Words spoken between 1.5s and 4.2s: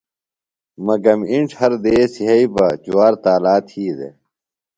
ہر دیس یھئی بہ جُوار تالا تھی دےۡ۔